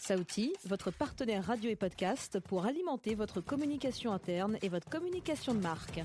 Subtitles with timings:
[0.00, 5.60] Saouti, votre partenaire radio et podcast pour alimenter votre communication interne et votre communication de
[5.60, 6.00] marque.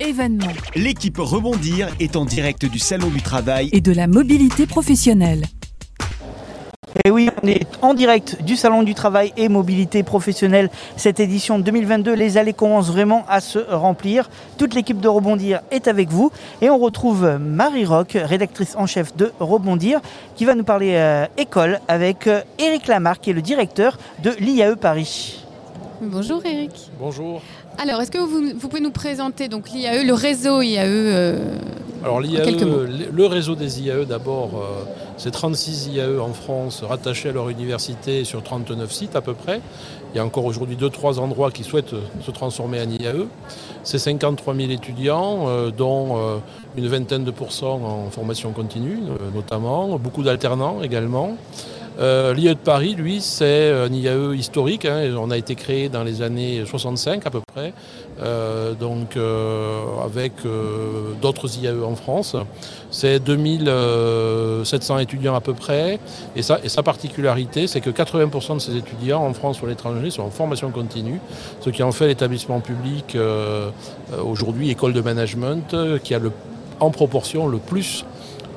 [0.00, 0.46] Événement.
[0.74, 5.44] L'équipe Rebondir est en direct du Salon du Travail et de la mobilité professionnelle.
[7.04, 10.68] Et oui, on est en direct du Salon du Travail et Mobilité Professionnelle.
[10.96, 14.28] Cette édition 2022, les allées commencent vraiment à se remplir.
[14.58, 16.30] Toute l'équipe de Rebondir est avec vous.
[16.60, 20.00] Et on retrouve Marie Rock, rédactrice en chef de Rebondir,
[20.36, 24.30] qui va nous parler euh, école avec euh, Éric Lamarck, qui est le directeur de
[24.38, 25.42] l'IAE Paris.
[26.02, 26.90] Bonjour Eric.
[26.98, 27.40] Bonjour.
[27.78, 31.56] Alors, est-ce que vous, pouvez nous présenter donc l'IAE, le réseau IAE euh,
[32.04, 32.44] Alors l'IAE,
[33.12, 34.84] le réseau des IAE d'abord, euh,
[35.16, 39.60] c'est 36 IAE en France rattachés à leur université sur 39 sites à peu près.
[40.12, 41.94] Il y a encore aujourd'hui 2-3 endroits qui souhaitent
[42.24, 43.26] se transformer en IAE.
[43.82, 46.40] C'est 53 000 étudiants, euh, dont
[46.76, 48.98] une vingtaine de pourcents en formation continue
[49.34, 51.36] notamment, beaucoup d'alternants également.
[51.98, 54.84] Euh, L'IAE de Paris, lui, c'est un IAE historique.
[54.84, 57.72] Hein, on a été créé dans les années 65 à peu près,
[58.20, 60.32] euh, donc euh, avec
[61.20, 62.36] d'autres IAE en France.
[62.90, 65.98] C'est 2700 étudiants à peu près.
[66.36, 70.22] Et, sa particularité, c'est que 80% de ces étudiants en France ou à l'étranger sont
[70.22, 71.20] en formation continue,
[71.60, 73.16] ce qui en fait l'établissement public
[74.24, 76.20] aujourd'hui, école de management, qui a
[76.80, 78.04] en proportion le plus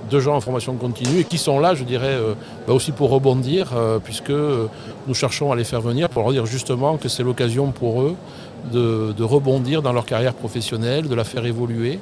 [0.09, 2.33] de gens en formation continue et qui sont là, je dirais, euh,
[2.67, 4.67] bah aussi pour rebondir, euh, puisque euh,
[5.07, 8.15] nous cherchons à les faire venir pour leur dire justement que c'est l'occasion pour eux
[8.71, 11.99] de, rebondir dans leur carrière professionnelle, de la faire évoluer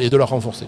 [0.00, 0.66] et de la renforcer.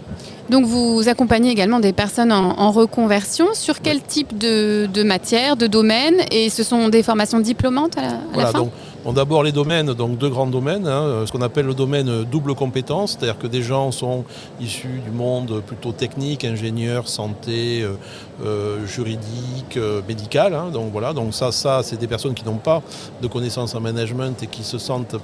[0.50, 3.46] Donc vous accompagnez également des personnes en, reconversion.
[3.54, 6.16] Sur quel type de, matière, de domaine?
[6.30, 8.02] Et ce sont des formations diplômantes à
[8.36, 8.68] la, fin?
[9.12, 13.12] D'abord les domaines, donc deux grands domaines, hein, ce qu'on appelle le domaine double compétence,
[13.12, 14.24] c'est-à-dire que des gens sont
[14.60, 17.96] issus du monde plutôt technique, ingénieur, santé, euh,
[18.44, 20.54] euh, juridique, euh, médical.
[20.54, 20.70] Hein.
[20.72, 22.82] donc voilà, donc ça, ça c'est des personnes qui n'ont pas
[23.20, 25.16] de connaissances en management et qui se sentent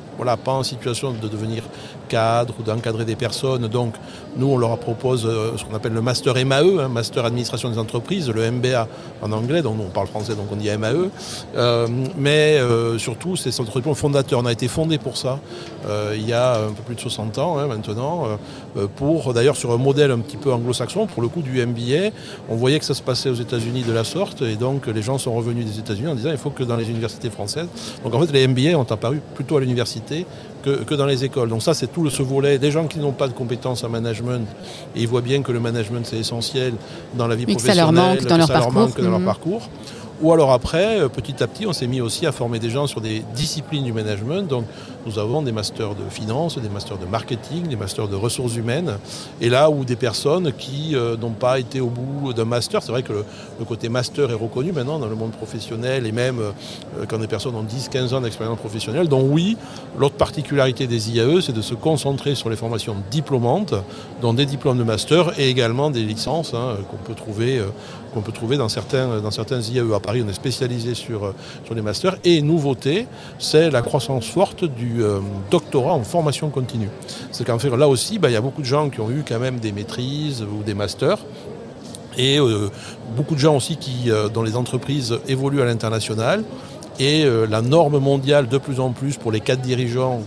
[0.45, 1.65] pas en situation de devenir
[2.10, 3.69] cadre ou d'encadrer des personnes.
[3.69, 3.94] Donc
[4.37, 8.28] nous, on leur propose ce qu'on appelle le master MAE, hein, master administration des entreprises,
[8.28, 8.87] le MBA
[9.22, 11.09] en anglais, donc nous, on parle français, donc on dit MAE.
[12.16, 12.59] mais
[12.98, 13.50] surtout, c'est
[13.94, 14.41] fondateur.
[14.41, 15.38] On a été fondé pour ça
[15.87, 18.27] euh, il y a un peu plus de 60 ans hein, maintenant,
[18.77, 22.10] euh, pour d'ailleurs sur un modèle un petit peu anglo-saxon, pour le coup du MBA.
[22.48, 25.19] On voyait que ça se passait aux États-Unis de la sorte et donc les gens
[25.19, 27.69] sont revenus des États-Unis en disant il faut que dans les universités françaises.
[28.04, 30.27] Donc en fait les MBA ont apparu plutôt à l'université
[30.62, 31.48] que, dans les écoles.
[31.48, 34.47] Donc ça c'est tout ce volet des gens qui n'ont pas de compétences en management
[34.94, 36.75] et ils voient bien que le management c'est essentiel
[37.15, 39.03] dans la vie professionnelle, que ça leur manque dans, leur, parcours.
[39.03, 39.69] dans leur parcours.
[40.23, 42.87] Ou alors après, euh, petit à petit, on s'est mis aussi à former des gens
[42.87, 44.47] sur des disciplines du management.
[44.47, 44.67] Donc
[45.07, 48.99] nous avons des masters de finance, des masters de marketing, des masters de ressources humaines.
[49.41, 52.93] Et là où des personnes qui euh, n'ont pas été au bout d'un master, c'est
[52.93, 57.07] vrai que le, côté master est reconnu maintenant dans le monde professionnel et même euh,
[57.09, 59.09] quand des personnes ont 10-15 ans d'expérience professionnelle.
[59.09, 59.57] Donc oui,
[59.99, 63.73] l'autre particularité des IAE, c'est de se concentrer sur les formations diplômantes,
[64.21, 67.63] dont des diplômes de master et également des licences hein, qu'on peut trouver
[68.21, 69.93] peut trouver dans certains, dans certains IAE.
[70.10, 71.34] On est spécialisé sur, euh,
[71.65, 72.16] sur les masters.
[72.25, 73.06] Et nouveauté,
[73.38, 76.88] c'est la croissance forte du euh, doctorat en formation continue.
[77.31, 79.22] C'est qu'en fait, là aussi, bah, il y a beaucoup de gens qui ont eu
[79.26, 81.19] quand même des maîtrises ou des masters.
[82.19, 82.71] Et euh,
[83.16, 86.42] beaucoup de gens aussi qui, dans les entreprises, évoluent à l'international.
[86.98, 90.21] Et la norme mondiale de plus en plus pour les cadres dirigeants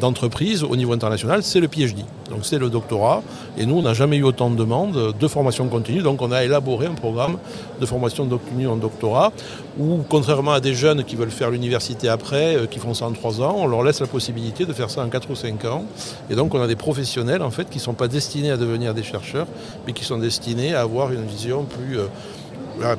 [0.00, 2.04] d'entreprise au niveau international, c'est le PhD.
[2.30, 3.22] Donc c'est le doctorat.
[3.56, 6.02] Et nous, on n'a jamais eu autant de demandes de formation continue.
[6.02, 7.38] Donc on a élaboré un programme
[7.80, 9.32] de formation continue en doctorat
[9.78, 13.12] où, contrairement à des jeunes qui veulent faire l'université après, euh, qui font ça en
[13.12, 15.84] 3 ans, on leur laisse la possibilité de faire ça en 4 ou 5 ans.
[16.30, 18.94] Et donc on a des professionnels en fait qui ne sont pas destinés à devenir
[18.94, 19.46] des chercheurs,
[19.86, 21.98] mais qui sont destinés à avoir une vision plus...
[21.98, 22.06] Euh,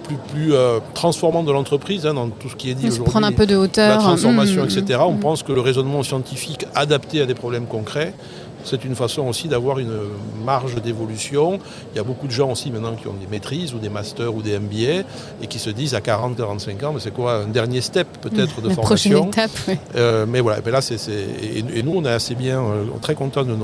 [0.04, 3.12] plus, plus euh, transformant de l'entreprise hein, dans tout ce qui est dit aujourd'hui.
[3.12, 3.98] Prendre un peu de hauteur.
[3.98, 5.00] La transformation, mmh, etc.
[5.06, 8.14] On pense que le raisonnement scientifique adapté à des problèmes concrets,
[8.64, 9.98] c'est une façon aussi d'avoir une
[10.44, 11.60] marge d'évolution.
[11.94, 14.34] Il y a beaucoup de gens aussi maintenant qui ont des maîtrises ou des masters
[14.34, 15.06] ou des MBA
[15.42, 18.62] et qui se disent à 40, 45 ans, mais c'est quoi un dernier step peut-être
[18.62, 22.62] de formation prochaine étape, euh, Mais voilà, là, c'est, et, nous, on est assez bien,
[22.62, 23.56] euh, très contents de,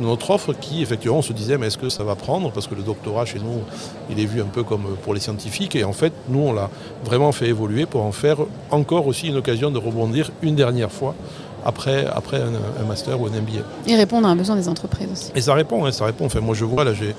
[0.00, 2.50] notre offre qui, effectivement, on se disait, mais est-ce que ça va prendre?
[2.50, 3.62] Parce que le doctorat chez nous,
[4.10, 5.76] il est vu un peu comme pour les scientifiques.
[5.76, 6.70] Et en fait, nous, on l'a
[7.04, 8.38] vraiment fait évoluer pour en faire
[8.70, 11.14] encore aussi une occasion de rebondir une dernière fois
[11.64, 13.62] après, après un, master ou un MBA.
[13.86, 15.30] Et répondre à un besoin des entreprises aussi.
[15.34, 16.26] Et ça répond, hein, ça répond.
[16.26, 17.12] Enfin, moi je vois, là euh,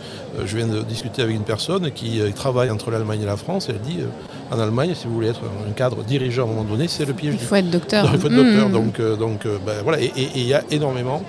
[0.46, 3.70] je viens de discuter avec une personne qui euh, travaille entre l'Allemagne et la France,
[3.70, 6.54] et elle dit, euh, en Allemagne, si vous voulez être un cadre dirigeant à un
[6.54, 7.36] moment donné, c'est le piège.
[7.40, 8.10] Il faut être docteur.
[8.12, 8.72] Il faut être docteur, mmh.
[8.72, 11.22] donc, donc ben, voilà, et il y a énormément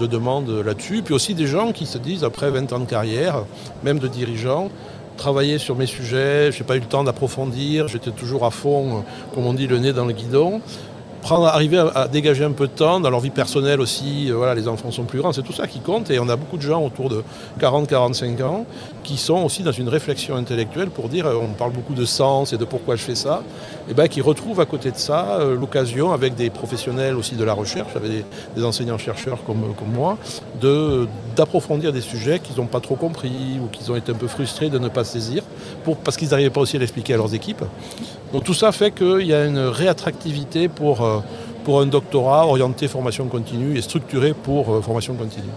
[0.00, 1.02] de demandes là-dessus.
[1.02, 3.44] Puis aussi des gens qui se disent, après 20 ans de carrière,
[3.84, 4.68] même de dirigeants,
[5.16, 9.04] travailler sur mes sujets, je n'ai pas eu le temps d'approfondir, j'étais toujours à fond,
[9.34, 10.60] comme on dit, le nez dans le guidon
[11.32, 14.30] arriver à, dégager un peu de temps dans leur vie personnelle aussi.
[14.30, 16.10] Euh, voilà, les enfants sont plus grands, c'est tout ça qui compte.
[16.10, 17.22] Et on a beaucoup de gens autour de
[17.60, 18.66] 40-45 ans
[19.02, 22.52] qui sont aussi dans une réflexion intellectuelle pour dire, euh, on parle beaucoup de sens
[22.52, 23.42] et de pourquoi je fais ça,
[23.88, 27.44] et bien qui retrouvent à côté de ça euh, l'occasion avec des professionnels aussi de
[27.44, 28.24] la recherche, avec
[28.56, 30.18] des, enseignants-chercheurs comme, comme moi,
[31.36, 34.70] d'approfondir des sujets qu'ils n'ont pas trop compris ou qu'ils ont été un peu frustrés
[34.70, 35.42] de ne pas saisir
[35.84, 37.62] pour, parce qu'ils n'arrivaient pas aussi à l'expliquer à leurs équipes.
[38.32, 41.15] Donc tout ça fait qu'il y a une réattractivité pour,
[41.64, 45.50] pour un doctorat orienté formation continue et structuré pour euh, formation continue.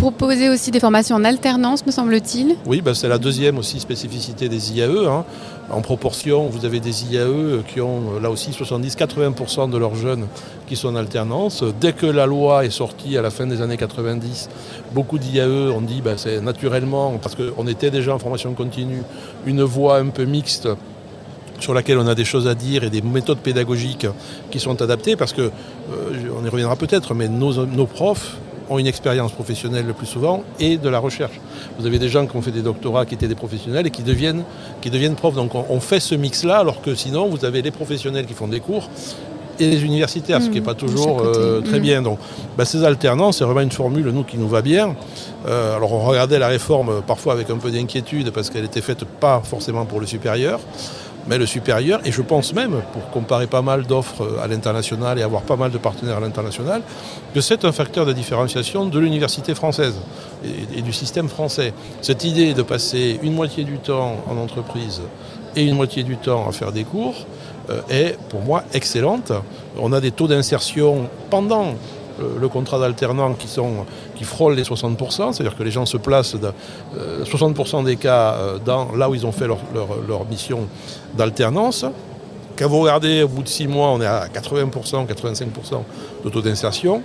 [0.00, 3.80] Vous proposez aussi des formations en alternance, me semble-t-il Oui, ben c'est la deuxième aussi
[3.80, 5.06] spécificité des IAE.
[5.06, 5.24] Hein.
[5.70, 10.26] En proportion, vous avez des IAE qui ont euh, là aussi 70-80% de leurs jeunes
[10.66, 11.62] qui sont en alternance.
[11.80, 14.48] Dès que la loi est sortie à la fin des années 90,
[14.92, 19.02] beaucoup d'IAE ont dit ben, c'est naturellement, parce qu'on était déjà en formation continue,
[19.44, 20.68] une voie un peu mixte
[21.60, 24.06] sur laquelle on a des choses à dire et des méthodes pédagogiques
[24.50, 25.50] qui sont adaptées, parce que, euh,
[26.38, 28.36] on y reviendra peut-être, mais nos, nos, profs
[28.68, 31.40] ont une expérience professionnelle le plus souvent et de la recherche.
[31.78, 34.02] Vous avez des gens qui ont fait des doctorats, qui étaient des professionnels et qui
[34.02, 34.44] deviennent,
[34.80, 35.34] qui deviennent profs.
[35.34, 38.60] Donc on, fait ce mix-là, alors que sinon, vous avez les professionnels qui font des
[38.60, 38.88] cours
[39.58, 41.82] et les universitaires, ce qui n'est pas mmh, toujours euh, très mmh.
[41.82, 42.02] bien.
[42.02, 42.18] Donc
[42.56, 44.94] bah, ces alternances, c'est vraiment une formule, nous, qui nous va bien.
[45.46, 49.04] Euh, alors on regardait la réforme parfois avec un peu d'inquiétude parce qu'elle était faite
[49.04, 50.60] pas forcément pour le supérieur
[51.26, 55.22] mais le supérieur, et je pense même, pour comparer pas mal d'offres à l'international et
[55.22, 56.82] avoir pas mal de partenaires à l'international,
[57.34, 59.94] que c'est un facteur de différenciation de l'université française
[60.44, 61.72] et, du système français.
[62.00, 65.02] Cette idée de passer une moitié du temps en entreprise
[65.56, 67.26] et une moitié du temps à faire des cours
[67.70, 69.32] euh, est pour moi excellente.
[69.78, 71.74] On a des taux d'insertion pendant
[72.40, 73.86] le contrat d'alternant qui, sont,
[74.16, 76.52] qui frôlent les 60%, c'est-à-dire que les gens se placent, de,
[77.24, 79.58] 60% euh, des cas, euh, dans, là où ils ont fait leur,
[80.30, 80.60] mission
[81.14, 81.84] d'alternance.
[82.56, 85.06] Quand vous regardez, au bout de 6 mois, on est à 80%, 85%
[86.24, 87.02] de taux d'insertion.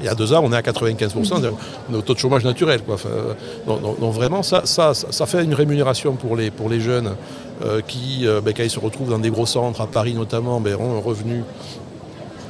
[0.00, 2.80] Il y a deux ans, on est à 95% de, taux de chômage naturel.
[2.88, 3.34] Euh,
[3.66, 7.14] donc, vraiment, ça, ça, ça, fait une rémunération pour les, pour les jeunes
[7.86, 10.98] qui, ben, quand ils se retrouvent dans des gros centres, à Paris notamment, ben, ont
[10.98, 11.44] un revenu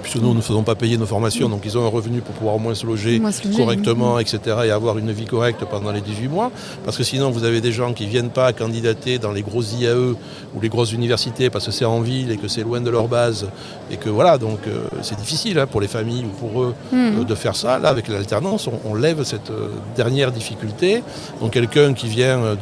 [0.05, 2.57] puisque nous ne faisons pas payer nos formations, donc ils ont un revenu pour pouvoir
[2.57, 3.21] au moins se loger,
[3.57, 4.39] correctement, etc.
[4.67, 6.53] et avoir une vie correcte pendant les 18 mois.
[6.85, 9.73] Parce que sinon, vous avez des gens qui ne viennent pas candidater dans les grosses
[9.73, 10.15] IAE
[10.55, 13.09] ou les grosses universités parce que c'est en ville et que c'est loin de leur
[13.09, 13.49] base.
[13.91, 16.97] Et que voilà, donc euh, c'est difficile hein, pour les familles ou pour eux hmm.
[16.97, 17.79] euh, de faire ça.
[17.79, 21.03] Là, avec l'alternance, on, lève cette euh, dernière difficulté.
[21.41, 22.57] Donc quelqu'un qui vient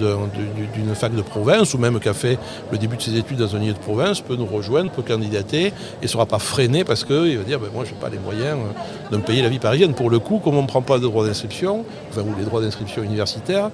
[0.74, 2.38] d'une fac de province ou même qui a fait
[2.70, 5.66] le début de ses études dans un lieu de province peut nous rejoindre, peut candidater
[5.66, 5.72] et
[6.02, 8.18] ne sera pas freiné parce que il va dire ben, moi je n'ai pas les
[8.18, 8.58] moyens
[9.12, 9.94] euh, de me payer la vie parisienne.
[9.94, 12.60] Pour le coup, comme on ne prend pas de droits d'inscription, enfin ou les droits
[12.60, 13.70] d'inscription universitaires,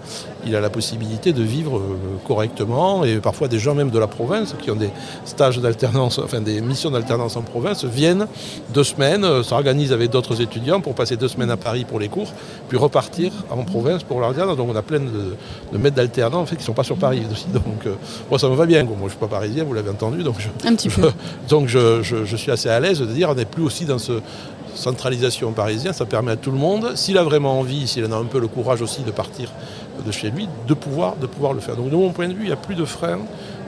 [0.46, 1.96] il a la possibilité de vivre euh,
[2.26, 4.90] correctement et parfois des gens même de la province qui ont des
[5.24, 8.26] stages d'alternance, enfin des missions d'alternance en province viennent
[8.74, 12.08] deux semaines, euh, s'organisent avec d'autres étudiants pour passer deux semaines à Paris pour les
[12.08, 12.32] cours,
[12.68, 14.56] puis repartir en province pour l'alternance.
[14.56, 17.22] Donc on a plein de, maîtres d'alternance en fait, qui ne sont pas sur Paris
[17.30, 17.46] aussi.
[17.52, 17.86] Donc
[18.28, 18.82] moi ça me va bien.
[18.84, 21.10] moi je ne suis pas parisien, vous l'avez entendu, donc je, Un petit peu.
[21.48, 24.20] donc je, je, suis assez à l'aise de dire on est plus aussi dans ce
[24.78, 28.16] centralisation parisienne, ça permet à tout le monde, s'il a vraiment envie, s'il en a
[28.16, 29.50] un peu le courage aussi de partir
[30.06, 31.76] de chez lui, de pouvoir, de pouvoir le faire.
[31.76, 33.18] Donc de mon point de vue, il n'y a plus de freins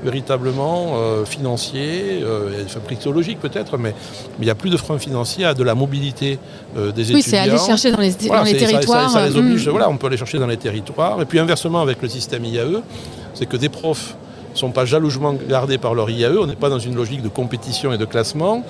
[0.03, 3.95] véritablement euh, financiers, euh, psychologiques peut-être, mais,
[4.39, 6.39] il n'y a plus de freins financiers à de la mobilité
[6.77, 7.17] euh, des étudiants.
[7.17, 9.11] Oui, c'est aller chercher dans les, territoires.
[9.11, 9.71] Ça, les oblige, hmm.
[9.71, 11.21] voilà, on peut aller chercher dans les territoires.
[11.21, 12.83] Et puis inversement avec le système IAE,
[13.35, 14.15] c'est que des profs
[14.53, 17.29] ne sont pas jalousement gardés par leur IAE, on n'est pas dans une logique de
[17.29, 18.63] compétition et de classement.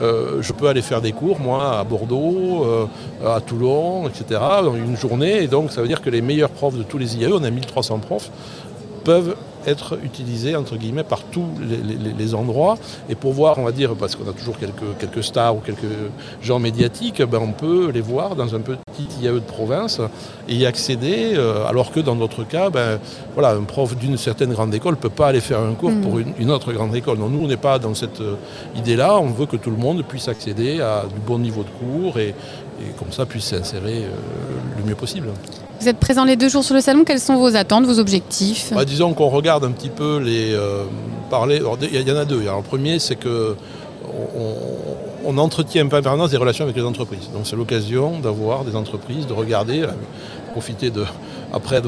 [0.00, 2.86] Euh, je peux aller faire des cours, moi, à Bordeaux, euh,
[3.26, 5.42] à Toulon, etc., dans une journée.
[5.42, 7.50] Et donc, ça veut dire que les meilleurs profs de tous les IAE, on a
[7.50, 8.30] 1300 profs,
[9.04, 9.34] peuvent
[9.66, 12.76] être utilisés entre guillemets par tous les, endroits.
[13.08, 15.80] Et pour voir on va dire parce qu'on a toujours quelques, quelques stars ou quelques
[16.42, 20.00] gens médiatiques ben on peut les voir dans un petit IAE de province
[20.48, 22.98] et y accéder euh, alors que dans d'autres cas ben,
[23.34, 26.16] voilà un prof d'une certaine grande école ne peut pas aller faire un cours pour
[26.16, 26.34] mm.
[26.38, 27.18] une, autre grande école.
[27.18, 28.36] Donc nous on n'est pas dans cette euh,
[28.76, 31.70] idée là on veut que tout le monde puisse accéder à du bon niveau de
[31.70, 32.34] cours et,
[32.80, 34.10] et comme ça puisse s'insérer euh,
[34.78, 35.28] le mieux possible.
[35.80, 38.72] Vous êtes présent les deux jours sur le salon, quelles sont vos attentes, vos objectifs?
[38.74, 40.52] Bah, Disons qu'on regarde un petit peu les...
[40.52, 40.84] Euh,
[41.28, 41.60] parler.
[41.92, 42.40] Il y, en a deux.
[42.42, 43.54] Alors, le premier, c'est que
[45.24, 47.30] on entretient en permanence des relations avec les entreprises.
[47.32, 49.88] Donc c'est l'occasion d'avoir des entreprises, de regarder, euh,
[50.52, 51.04] profiter de,
[51.52, 51.80] après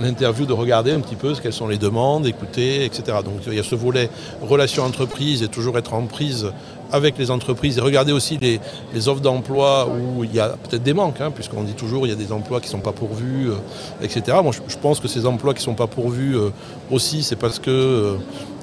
[0.00, 3.18] l'interview, de regarder un petit peu quelles sont les demandes, écouter, etc.
[3.24, 4.10] Donc il y a ce volet
[4.42, 6.52] relations entreprises et toujours être en prise
[6.92, 8.60] avec les entreprises et regarder aussi les,
[9.08, 12.12] offres d'emploi où il y a peut-être des manques, hein, puisqu'on dit toujours il y
[12.12, 13.54] a des emplois qui ne sont pas pourvus, euh,
[14.02, 14.38] etc.
[14.42, 16.50] Moi je, pense que ces emplois qui ne sont pas pourvus euh,
[16.90, 18.16] aussi, c'est parce que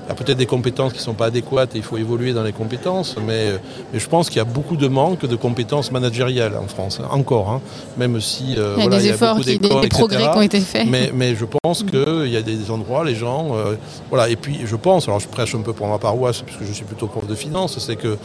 [0.05, 2.33] il y a peut-être des compétences qui ne sont pas adéquates et il faut évoluer
[2.33, 3.53] dans les compétences, mais,
[3.93, 7.49] je pense qu'il y a beaucoup de manque de compétences managériales en France, hein, encore,
[7.49, 7.61] hein.
[7.97, 10.87] même si euh, il y a des efforts, des, progrès qui ont été faits.
[10.87, 13.75] Mais, je pense qu'il y a des endroits, les gens, euh,
[14.09, 16.73] voilà, et puis je pense, alors je prêche un peu pour ma paroisse, puisque je
[16.73, 18.17] suis plutôt prof de finance, c'est que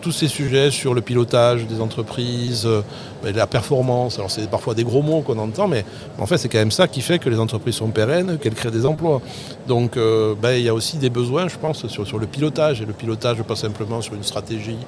[0.00, 2.82] tous ces sujets sur le pilotage des entreprises, euh,
[3.22, 5.84] la performance, alors c'est parfois des gros mots qu'on entend, mais
[6.18, 8.70] en fait c'est quand même ça qui fait que les entreprises sont pérennes, qu'elles créent
[8.70, 9.20] des emplois.
[9.68, 12.86] Donc euh, ben, il y a aussi des besoins, je pense, sur, le pilotage, et
[12.86, 14.78] le pilotage pas simplement sur une stratégie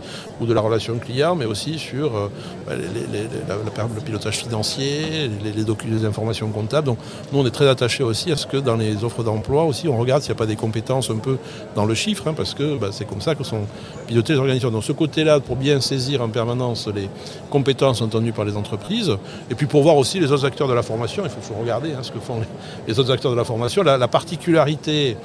[0.40, 2.28] ou de la relation client, mais aussi sur euh,
[2.66, 6.86] ben, le pilotage financier, les, documents, les informations comptables.
[6.86, 6.98] Donc
[7.32, 9.98] nous on est très attachés aussi à ce que dans les offres d'emploi aussi, on
[9.98, 11.38] regarde s'il n'y a pas des compétences un peu
[11.74, 13.66] dans le chiffre, hein, parce que ben, c'est comme ça que sont
[14.06, 17.08] pilotées les organisations ce côté-là, pour bien saisir en permanence les
[17.50, 19.16] compétences entendues par les entreprises,
[19.50, 22.02] et puis pour voir aussi les autres acteurs de la formation, il faut, regarder hein,
[22.02, 22.40] ce que font
[22.86, 23.82] les, autres acteurs de la formation.
[23.82, 25.16] La, particularité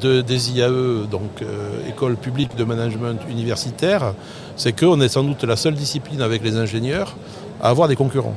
[0.00, 4.14] de, des IAE, donc euh, École publique de management universitaire,
[4.56, 7.16] c'est qu'on est sans doute la seule discipline avec les ingénieurs
[7.62, 8.34] à avoir des concurrents.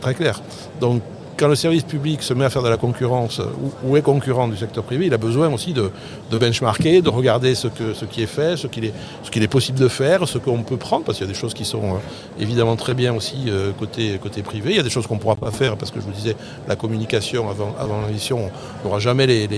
[0.00, 0.40] Très clair.
[0.80, 1.02] Donc
[1.40, 3.40] quand le service public se met à faire de la concurrence
[3.82, 5.90] ou, est concurrent du secteur privé, il a besoin aussi de,
[6.30, 8.92] benchmarker, de regarder ce, qui est fait, ce qu'il est,
[9.34, 11.64] est, possible de faire, ce qu'on peut prendre, parce qu'il y a des choses qui
[11.64, 11.98] sont euh,
[12.38, 14.72] évidemment très bien aussi euh, côté, côté privé.
[14.72, 16.36] Il y a des choses qu'on ne pourra pas faire, parce que je vous disais,
[16.68, 18.50] la communication avant, avant l'émission,
[18.82, 19.48] on n'aura jamais les,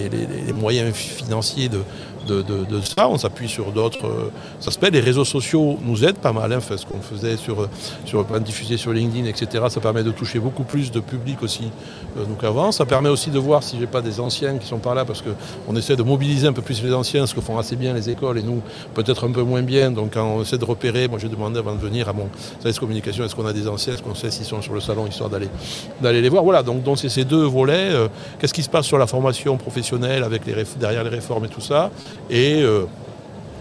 [0.54, 1.80] moyens financiers de,
[2.26, 3.08] de, ça.
[3.08, 4.88] On s'appuie sur d'autres euh, aspects.
[4.92, 6.52] Les réseaux sociaux nous aident pas mal.
[6.52, 7.68] Hein, ce qu'on faisait sur,
[8.04, 9.64] sur diffuser sur LinkedIn, etc.
[9.68, 11.70] Ça permet de toucher beaucoup plus de public aussi
[12.16, 12.72] euh, donc.
[12.72, 15.22] Ça permet aussi de voir si j'ai pas des anciens qui sont par là, parce
[15.22, 18.10] qu'on essaie de mobiliser un peu plus les anciens, ce que font assez bien les
[18.10, 18.60] écoles, et nous
[18.94, 19.90] peut-être un peu moins bien.
[19.90, 22.28] Donc quand on essaie de repérer, moi j'ai demandé avant de venir à mon
[22.60, 25.06] service communication, est-ce qu'on a des anciens, est-ce qu'on sait s'ils sont sur le salon,
[25.06, 26.42] histoire d'aller les voir.
[26.44, 27.90] Voilà, donc c'est ces deux volets.
[27.92, 31.48] Euh, qu'est-ce qui se passe sur la formation professionnelle avec les derrière les réformes et
[31.48, 31.90] tout ça,
[32.30, 32.84] et euh,